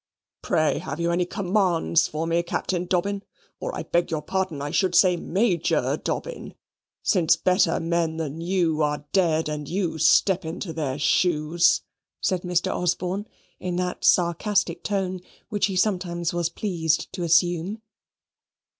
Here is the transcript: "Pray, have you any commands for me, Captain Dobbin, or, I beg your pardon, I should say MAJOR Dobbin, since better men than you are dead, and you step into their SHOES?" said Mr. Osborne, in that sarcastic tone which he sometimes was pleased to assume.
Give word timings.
"Pray, 0.41 0.79
have 0.79 0.99
you 0.99 1.11
any 1.11 1.27
commands 1.27 2.07
for 2.07 2.25
me, 2.25 2.41
Captain 2.41 2.85
Dobbin, 2.87 3.21
or, 3.59 3.75
I 3.75 3.83
beg 3.83 4.09
your 4.09 4.23
pardon, 4.23 4.59
I 4.59 4.71
should 4.71 4.95
say 4.95 5.15
MAJOR 5.15 5.97
Dobbin, 5.97 6.55
since 7.03 7.35
better 7.35 7.79
men 7.79 8.17
than 8.17 8.41
you 8.41 8.81
are 8.81 9.05
dead, 9.11 9.47
and 9.47 9.69
you 9.69 9.99
step 9.99 10.43
into 10.43 10.73
their 10.73 10.97
SHOES?" 10.97 11.81
said 12.19 12.41
Mr. 12.41 12.75
Osborne, 12.75 13.27
in 13.59 13.75
that 13.75 14.03
sarcastic 14.03 14.83
tone 14.83 15.19
which 15.49 15.67
he 15.67 15.75
sometimes 15.75 16.33
was 16.33 16.49
pleased 16.49 17.13
to 17.13 17.21
assume. 17.21 17.83